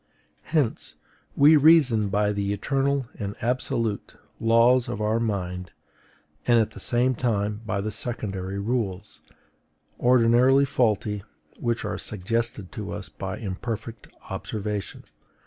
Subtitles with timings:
[0.45, 0.95] Hence
[1.35, 5.69] we reason by the ETERNAL and ABSOLUTE laws of our mind,
[6.47, 9.21] and at the same time by the secondary rules,
[9.99, 11.21] ordinarily faulty,
[11.59, 15.03] which are suggested to us by imperfect observation.